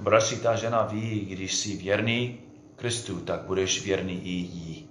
[0.00, 2.40] Bratři, ta žena ví, když jsi věrný
[2.76, 4.89] Kristu, tak budeš věrný i jí.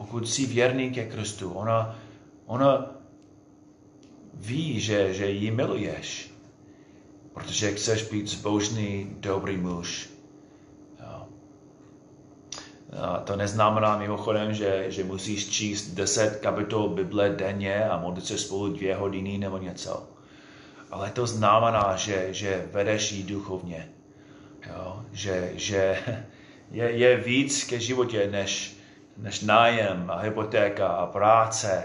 [0.00, 1.98] Pokud jsi věrný ke Kristu, ona,
[2.46, 2.90] ona
[4.34, 6.30] ví, že, že ji miluješ,
[7.34, 10.10] protože chceš být zbožný, dobrý muž.
[13.00, 18.38] A to neznamená mimochodem, že, že musíš číst deset kapitol Bible denně a modlit se
[18.38, 20.08] spolu dvě hodiny nebo něco.
[20.90, 23.88] Ale to znamená, že, že vedeš ji duchovně.
[24.66, 25.04] Jo?
[25.12, 25.98] Že, že
[26.70, 28.79] je, je víc ke životě než,
[29.22, 31.84] než nájem a hypotéka a práce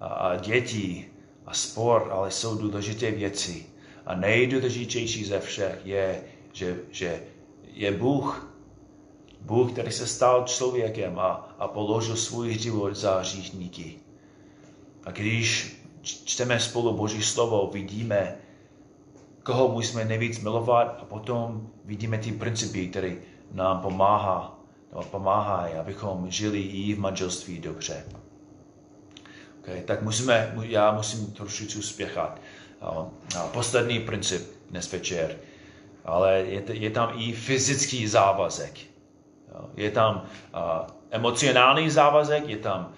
[0.00, 1.10] a, a děti
[1.46, 3.66] a sport, ale jsou důležité věci.
[4.06, 7.22] A nejdůležitější ze všech je, že, že
[7.72, 8.48] je Bůh.
[9.40, 13.94] Bůh, který se stal člověkem a, a položil svůj život za hříšníky.
[15.04, 18.36] A když čteme spolu Boží slovo, vidíme,
[19.42, 23.16] koho musíme nejvíc milovat a potom vidíme ty principy, které
[23.52, 24.61] nám pomáhá,
[25.10, 28.04] pomáhají, abychom žili i v manželství dobře.
[29.60, 32.40] Okay, tak musíme, já musím trošičku spěchat.
[33.52, 35.36] Poslední princip dnes večer,
[36.04, 38.78] ale je, je tam i fyzický závazek.
[39.76, 40.24] Je tam
[41.10, 42.92] emocionální závazek, je tam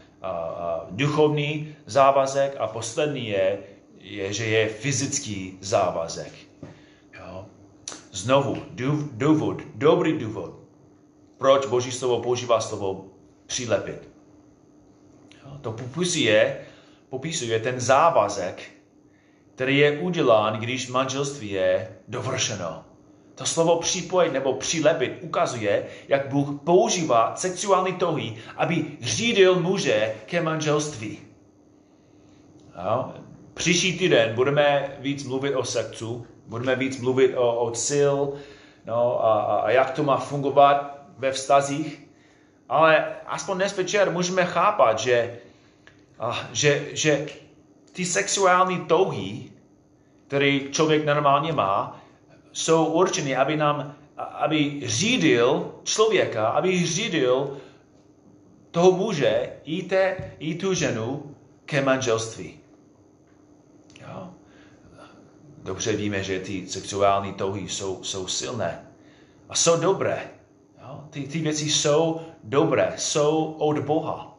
[0.91, 3.59] duchovní závazek a poslední je,
[3.99, 6.33] je, že je fyzický závazek.
[8.13, 8.63] Znovu,
[9.13, 10.64] důvod, dobrý důvod,
[11.45, 13.05] proč Boží slovo používá slovo
[13.47, 14.09] přilepit.
[15.61, 16.61] To popisuje,
[17.09, 18.63] popisuje ten závazek,
[19.55, 22.85] který je udělán, když manželství je dovršeno.
[23.35, 30.41] To slovo připojit nebo přilepit ukazuje, jak Bůh používá sexuální touhy, aby řídil muže ke
[30.41, 31.19] manželství.
[33.55, 38.17] Příští týden budeme víc mluvit o sexu, budeme víc mluvit o, o sil
[38.87, 40.94] no, a, a jak to má fungovat
[41.25, 42.09] ve vztazích.
[42.69, 45.41] Ale aspoň dnes večer můžeme chápat, že
[46.53, 47.27] že, že
[47.93, 49.51] ty sexuální touhy,
[50.27, 52.01] které člověk normálně má,
[52.53, 57.59] jsou určeny, aby nám, aby řídil člověka, aby řídil
[58.71, 61.35] toho muže i, te, i tu ženu
[61.65, 62.61] ke manželství.
[64.01, 64.31] Jo?
[65.63, 68.87] Dobře víme, že ty sexuální touhy jsou, jsou silné
[69.49, 70.34] a jsou dobré.
[71.15, 74.39] Ty, ty věci jsou dobré, jsou od Boha.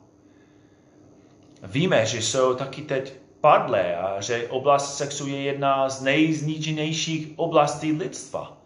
[1.64, 7.92] Víme, že jsou taky teď padlé a že oblast sexu je jedna z nejzničenějších oblastí
[7.92, 8.58] lidstva.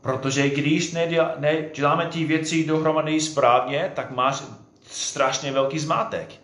[0.00, 0.92] Protože když
[1.38, 4.42] neděláme ty věci dohromady správně, tak máš
[4.86, 6.34] strašně velký zmátek.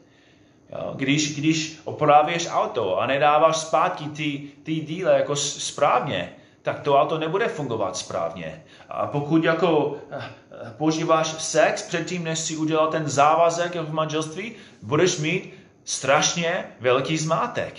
[0.95, 6.33] Když, když opravíš auto a nedáváš zpátky ty, ty díle jako správně,
[6.65, 8.65] tak to auto nebude fungovat správně.
[8.89, 10.31] A pokud jako eh,
[10.77, 17.75] používáš sex předtím, než si udělal ten závazek v manželství, budeš mít strašně velký zmátek.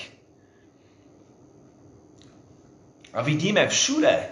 [3.13, 4.27] A vidíme všude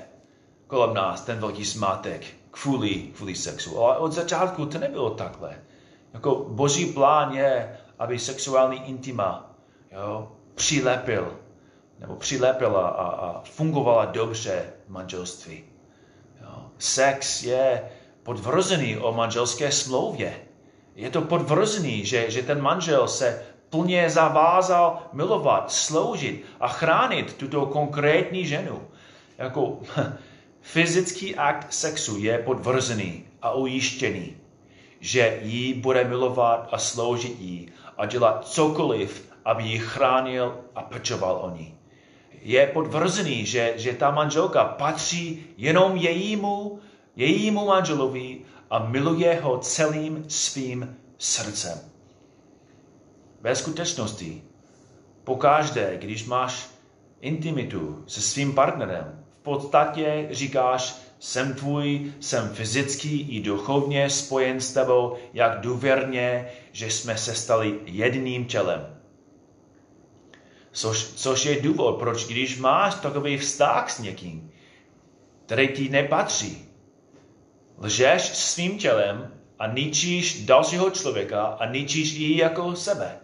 [0.67, 3.79] kolem nás ten velký zmátek kvůli, kvůli sexu.
[3.79, 5.57] Ale od začátku to nebylo takhle.
[6.13, 9.55] Jako boží plán je, aby sexuální intima
[9.91, 11.42] jo, přilepil
[12.03, 15.63] nebo přilepila a, a fungovala dobře v manželství.
[16.41, 16.65] Jo.
[16.77, 17.81] Sex je
[18.23, 20.33] podvrzený o manželské smlouvě.
[20.95, 27.65] Je to podvrzený, že, že ten manžel se plně zavázal milovat, sloužit a chránit tuto
[27.65, 28.81] konkrétní ženu.
[29.37, 29.79] Jako
[30.61, 34.37] fyzický akt sexu je podvrzený a ujištěný,
[34.99, 41.39] že jí bude milovat a sloužit jí a dělat cokoliv, aby ji chránil a pečoval
[41.41, 41.77] o ní.
[42.43, 46.79] Je podvrzený, že, že ta manželka patří jenom jejímu,
[47.15, 51.79] jejímu manželovi a miluje ho celým svým srdcem.
[53.41, 54.41] Ve skutečnosti,
[55.23, 56.69] pokaždé, když máš
[57.21, 64.73] intimitu se svým partnerem, v podstatě říkáš, jsem tvůj, jsem fyzicky i duchovně spojen s
[64.73, 69.02] tebou, jak důvěrně, že jsme se stali jedným tělem.
[70.73, 74.51] Což, což je důvod, proč když máš takový vztah s někým,
[75.45, 76.65] který ti nepatří,
[77.77, 83.17] lžeš svým tělem a ničíš dalšího člověka a ničíš i jako sebe.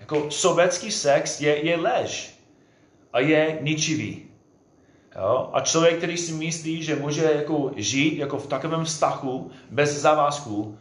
[0.00, 2.34] Jako sobecký sex je, je lež
[3.12, 4.24] a je ničivý.
[5.16, 5.50] Jo?
[5.52, 10.78] A člověk, který si myslí, že může jako žít jako v takovém vztahu bez závazku,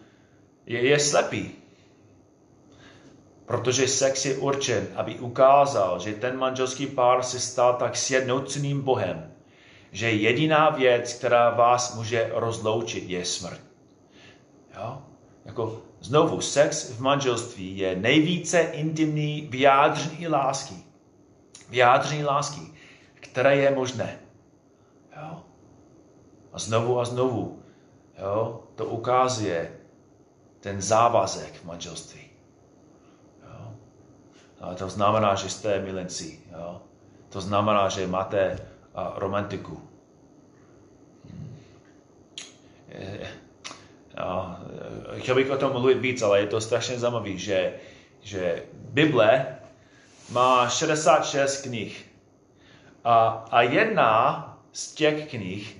[0.65, 1.58] je, je slepý.
[3.49, 9.33] Protože sex je určen, aby ukázal, že ten manželský pár se stal tak sjednoceným Bohem,
[9.91, 13.59] že jediná věc, která vás může rozloučit, je smrt.
[14.77, 15.01] Jo?
[15.45, 20.75] Jako znovu, sex v manželství je nejvíce intimní vyjádření lásky.
[21.69, 22.61] Vyjádření lásky,
[23.15, 24.19] které je možné.
[25.17, 25.43] Jo?
[26.53, 27.63] A znovu a znovu
[28.21, 28.63] jo?
[28.75, 29.71] to ukazuje
[30.59, 32.28] ten závazek v manželství.
[34.75, 36.39] To znamená, že jste milenci.
[36.51, 36.81] Jo?
[37.29, 38.59] To znamená, že máte
[39.15, 39.89] romantiku.
[41.29, 41.57] Hmm.
[44.17, 44.59] A,
[45.17, 47.73] chtěl bych o tom mluvit víc, ale je to strašně zajímavé, že,
[48.21, 49.57] že Bible
[50.31, 52.05] má 66 knih.
[53.03, 55.77] A, a jedna z těch knih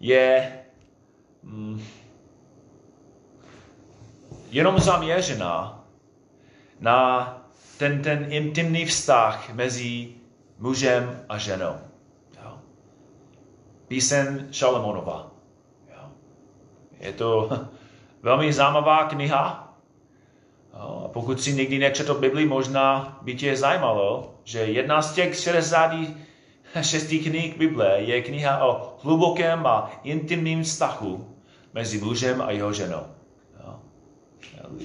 [0.00, 0.58] je
[1.42, 1.84] mm,
[4.50, 5.84] jenom zaměřená
[6.80, 7.47] na
[7.78, 10.08] ten, ten intimní vztah mezi
[10.58, 11.74] mužem a ženou.
[12.42, 12.58] Jo?
[13.88, 15.30] Písen Šalamonova.
[15.88, 16.02] Jo?
[17.00, 17.50] Je to
[18.22, 19.74] velmi zajímavá kniha.
[20.72, 27.06] A pokud si nikdy nečetl Bibli, možná by tě zajímalo, že jedna z těch 66
[27.22, 31.34] knih Bible je kniha o hlubokém a intimním vztahu
[31.74, 33.02] mezi mužem a jeho ženou.
[33.64, 33.74] Jo?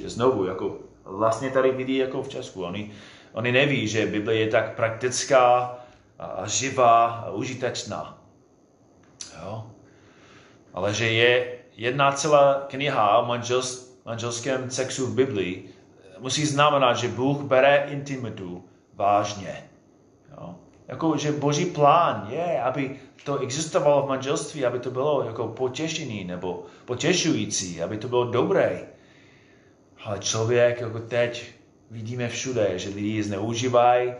[0.06, 2.64] Znovu, jako vlastně tady vidí jako v Česku.
[2.64, 2.92] Oni,
[3.34, 5.76] oni neví, že Bible je tak praktická
[6.20, 8.18] a živá a užitečná.
[9.42, 9.72] Jo?
[10.74, 13.26] Ale že je jedna celá kniha o
[14.06, 15.70] manželském sexu v Biblii,
[16.20, 19.70] musí znamenat, že Bůh bere intimitu vážně.
[20.32, 20.56] Jo?
[20.88, 26.24] Jako, že boží plán je, aby to existovalo v manželství, aby to bylo jako potěšení
[26.24, 28.88] nebo potěšující, aby to bylo dobré.
[30.04, 31.54] Ale člověk, jako teď
[31.92, 34.14] vidíme všude, že lidi zneužívají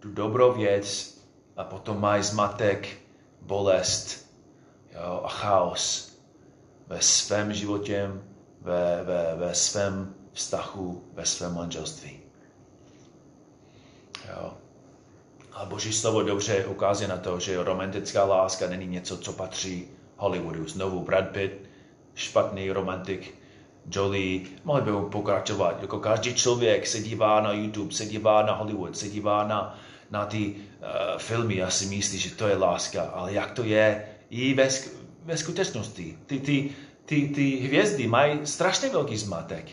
[0.00, 1.18] tu dobrou věc
[1.56, 2.88] a potom mají zmatek,
[3.42, 4.30] bolest
[4.94, 6.12] jo, a chaos
[6.86, 8.10] ve svém životě,
[8.60, 12.20] ve, ve, ve svém vztahu, ve svém manželství.
[14.28, 14.54] Jo.
[15.52, 20.68] A Boží slovo dobře ukazuje na to, že romantická láska není něco, co patří Hollywoodu.
[20.68, 21.52] Znovu Brad Pitt,
[22.14, 23.37] špatný romantik,
[23.90, 25.78] Jolie, mohli bychom pokračovat.
[25.80, 29.78] Jako každý člověk se dívá na YouTube, se dívá na Hollywood, se dívá na,
[30.10, 33.02] na ty uh, filmy a si myslí, že to je láska.
[33.02, 34.68] Ale jak to je i ve,
[35.24, 36.18] ve skutečnosti?
[36.26, 36.70] Ty, ty,
[37.04, 39.64] ty, ty hvězdy mají strašně velký zmatek.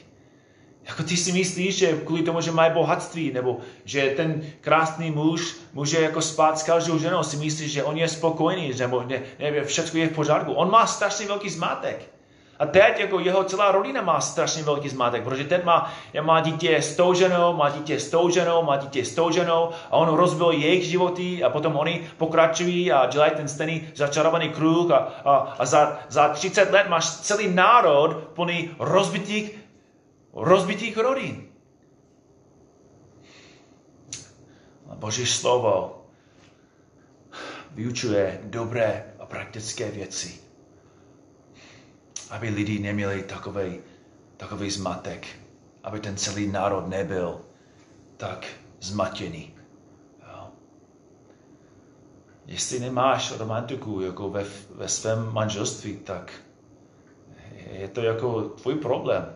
[0.87, 5.55] Jako ty si myslíš, že kvůli tomu, že mají bohatství, nebo že ten krásný muž
[5.73, 9.63] může jako spát s každou ženou, si myslíš, že on je spokojený, nebo ne, ne,
[9.63, 10.53] všechno je v pořádku.
[10.53, 12.14] On má strašně velký zmatek.
[12.59, 16.77] A teď jako jeho celá rodina má strašně velký zmatek, protože ten má, má dítě
[16.77, 20.07] s tou ženou, má dítě s tou ženou, má dítě s tou ženou a on
[20.07, 25.35] rozbil jejich životy a potom oni pokračují a dělají ten stejný začarovaný kruh a, a,
[25.59, 29.59] a za, za 30 let máš celý národ plný rozbitých,
[30.33, 31.43] rozbitých rodin.
[34.95, 36.01] Boží slovo
[37.71, 40.44] vyučuje dobré a praktické věci
[42.35, 43.79] aby lidi neměli takový,
[44.37, 45.27] takový zmatek,
[45.83, 47.41] aby ten celý národ nebyl
[48.17, 48.47] tak
[48.81, 49.55] zmatěný.
[52.45, 56.33] Jestli nemáš romantiku jako ve, ve svém manželství, tak
[57.71, 59.35] je to jako tvůj problém.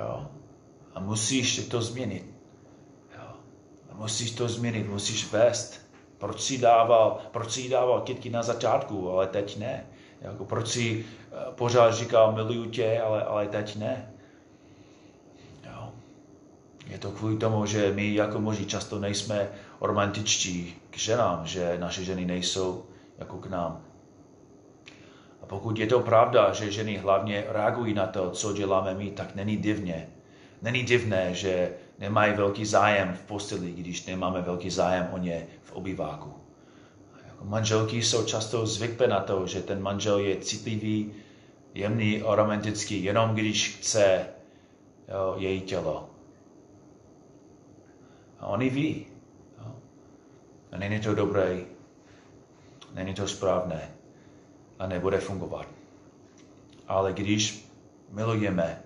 [0.00, 0.26] Jo.
[0.94, 2.24] A musíš to změnit.
[3.14, 3.28] Jo.
[3.90, 5.80] A musíš to změnit, musíš vést.
[6.18, 9.86] Proč si dával, proč si dával kytky na začátku, ale teď ne?
[10.20, 11.04] Jako proč si
[11.54, 14.10] pořád říká miluju tě, ale, ale teď ne.
[15.64, 15.92] Jo.
[16.86, 19.48] Je to kvůli tomu, že my jako muži často nejsme
[19.80, 22.84] romantičtí k ženám, že naše ženy nejsou
[23.18, 23.84] jako k nám.
[25.42, 29.34] A pokud je to pravda, že ženy hlavně reagují na to, co děláme my, tak
[29.34, 30.08] není divně.
[30.62, 35.72] Není divné, že nemají velký zájem v posteli, když nemáme velký zájem o ně v
[35.72, 36.34] obyváku.
[37.42, 41.12] Manželky jsou často zvyklé na to, že ten manžel je citlivý,
[41.74, 44.26] jemný a romantický, jenom když chce
[45.08, 46.10] jo, její tělo.
[48.40, 49.06] A oni ví.
[49.58, 49.76] Jo.
[50.72, 51.60] A není to dobré,
[52.94, 53.90] není to správné
[54.78, 55.66] a nebude fungovat.
[56.88, 57.68] Ale když
[58.10, 58.82] milujeme,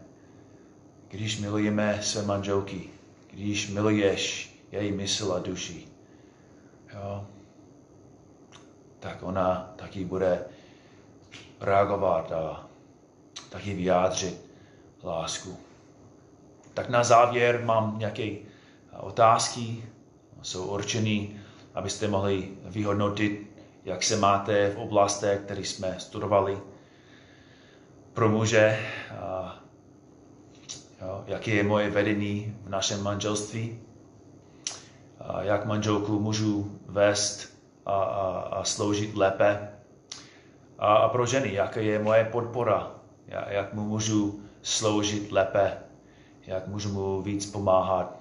[1.08, 2.90] když milujeme své manželky,
[3.30, 5.88] když miluješ její mysl a duši,
[6.94, 7.26] jo,
[9.00, 10.44] tak ona taky bude
[11.60, 12.71] reagovat a
[13.52, 14.44] taky vyjádřit
[15.04, 15.56] lásku.
[16.74, 18.36] Tak na závěr mám nějaké
[19.00, 19.84] otázky,
[20.42, 21.26] jsou určené,
[21.74, 26.58] abyste mohli vyhodnotit, jak se máte v oblastech, které jsme studovali.
[28.12, 28.78] Pro muže,
[29.20, 29.56] a,
[31.00, 33.80] jo, jaké je moje vedení v našem manželství,
[35.20, 39.68] a jak manželku můžu vést a, a, a sloužit lépe.
[40.78, 43.01] A, a pro ženy, jaká je moje podpora,
[43.48, 45.78] jak mu můžu sloužit lépe,
[46.46, 48.18] jak můžu mu víc pomáhat.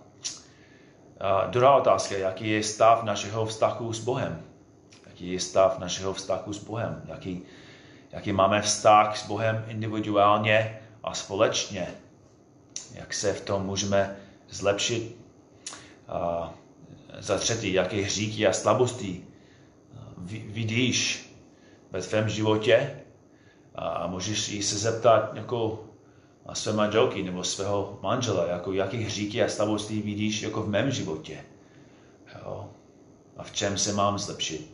[1.20, 4.44] A druhá otázka, jaký je stav našeho vztahu s Bohem?
[5.08, 7.02] Jaký je stav našeho vztahu s Bohem?
[7.06, 7.42] Jaký,
[8.12, 11.88] jaký máme vztah s Bohem individuálně a společně?
[12.94, 14.18] Jak se v tom můžeme
[14.50, 15.18] zlepšit?
[16.08, 16.54] A
[17.20, 19.26] za třetí, jaké hříky a slabosti
[20.48, 21.30] vidíš
[21.92, 23.01] ve tvém životě
[23.76, 25.86] a můžeš jí se zeptat jako
[26.46, 30.92] a své manželky nebo svého manžela, jako jaký hříky a slabosti vidíš jako v mém
[30.92, 31.46] životě.
[32.40, 32.70] Jo?
[33.38, 34.74] A v čem se mám zlepšit.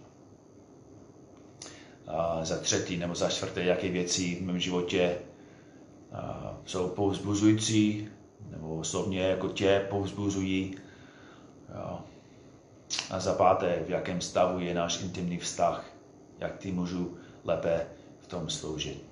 [2.07, 5.17] A za třetí nebo za čtvrté, jaké věci v mém životě
[6.13, 8.07] a jsou povzbuzující,
[8.49, 10.75] nebo osobně jako tě povzbuzují.
[11.75, 11.99] Jo?
[13.09, 15.85] A za páté, v jakém stavu je náš intimní vztah,
[16.39, 17.87] jak ty můžu lépe
[18.27, 19.03] tom sloužit.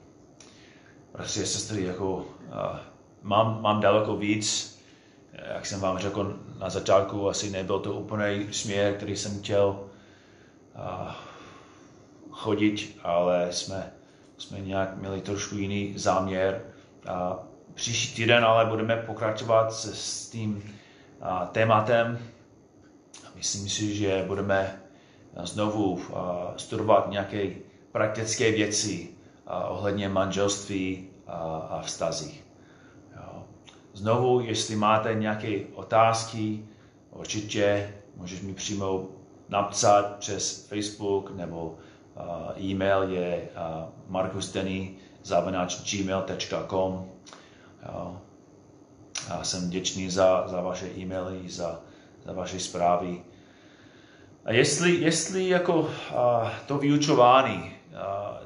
[1.16, 2.26] A sestry, jako, uh,
[3.22, 4.76] mám, mám daleko víc,
[5.54, 9.80] jak jsem vám řekl na začátku, asi nebyl to úplný směr, který jsem chtěl
[10.76, 11.12] uh,
[12.30, 13.92] chodit, ale jsme,
[14.38, 16.62] jsme nějak měli trošku jiný záměr.
[17.08, 17.40] A
[17.74, 20.56] příští týden ale budeme pokračovat s, s tím
[21.22, 22.20] uh, tématem.
[23.36, 24.82] Myslím si, že budeme
[25.44, 26.00] znovu uh,
[26.58, 27.50] studovat nějaké
[27.96, 29.10] praktické věci,
[29.48, 31.38] a ohledně manželství a,
[31.70, 32.44] a vztazích.
[33.16, 33.44] Jo.
[33.94, 36.66] Znovu, jestli máte nějaké otázky,
[37.12, 39.08] určitě můžeš mi přímo
[39.50, 44.96] napsat přes Facebook nebo uh, e-mail je uh, markusteny
[45.92, 47.10] gmail.com
[49.30, 51.80] Já jsem vděčný za, za vaše e-maily, za,
[52.26, 53.22] za vaše zprávy.
[54.46, 55.88] A jestli, jestli jako uh,
[56.68, 57.75] to vyučování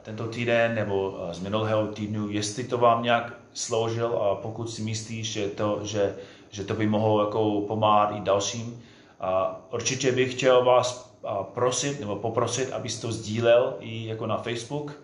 [0.02, 5.32] tento týden nebo z minulého týdnu, jestli to vám nějak sloužil a pokud si myslíš,
[5.32, 6.16] že to, že,
[6.50, 8.84] že to by mohlo jako pomáhat i dalším,
[9.20, 11.16] a určitě bych chtěl vás
[11.54, 15.00] prosit nebo poprosit, abyste to sdílel i jako na Facebook.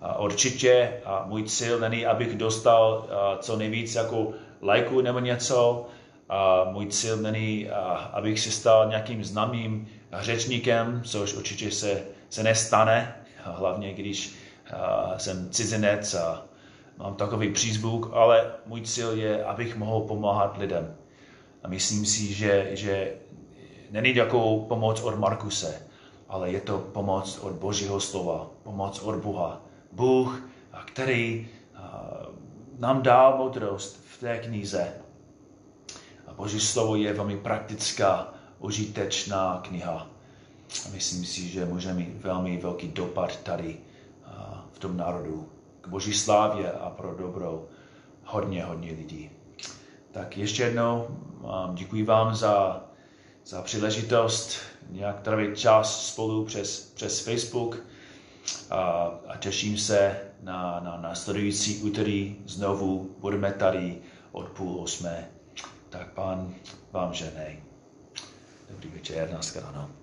[0.00, 3.06] A určitě a můj cíl není, abych dostal
[3.40, 4.32] co nejvíc jako
[4.62, 5.86] lajků nebo něco.
[6.28, 7.68] A můj cíl není,
[8.12, 9.88] abych se stal nějakým známým
[10.20, 13.14] řečníkem, což určitě se, se nestane
[13.56, 14.34] hlavně když
[15.16, 16.44] jsem cizinec a
[16.98, 20.96] mám takový přízvuk, ale můj cíl je, abych mohl pomáhat lidem.
[21.62, 23.14] A myslím si, že, že
[23.90, 25.82] není jako pomoc od Markuse,
[26.28, 29.60] ale je to pomoc od Božího slova, pomoc od Boha.
[29.92, 30.42] Bůh,
[30.84, 31.48] který
[32.78, 34.92] nám dal moudrost v té knize.
[36.26, 40.06] A Boží slovo je velmi praktická, užitečná kniha.
[40.92, 43.76] Myslím si, že může mít velmi velký dopad tady
[44.72, 45.48] v tom národu
[45.80, 47.66] k boží slávě a pro dobro
[48.24, 49.30] hodně, hodně lidí.
[50.12, 51.08] Tak ještě jednou
[51.74, 52.84] děkuji vám za,
[53.46, 54.56] za příležitost
[54.90, 57.78] nějak trávit čas spolu přes, přes Facebook
[58.70, 58.80] a,
[59.28, 62.36] a těším se na, na následující úterý.
[62.46, 63.98] Znovu budeme tady
[64.32, 65.28] od půl osmé.
[65.90, 66.54] Tak pán
[66.92, 67.62] vám ženej.
[68.70, 69.97] Dobrý večer, nashledanou.